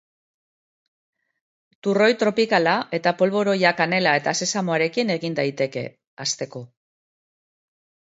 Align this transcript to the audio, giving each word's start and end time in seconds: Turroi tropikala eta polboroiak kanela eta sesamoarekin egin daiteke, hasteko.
Turroi 1.87 2.07
tropikala 2.23 2.73
eta 2.99 3.13
polboroiak 3.19 3.77
kanela 3.81 4.13
eta 4.21 4.33
sesamoarekin 4.39 5.13
egin 5.17 5.37
daiteke, 5.41 5.85
hasteko. 6.27 6.63